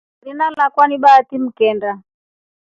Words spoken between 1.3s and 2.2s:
mkenda.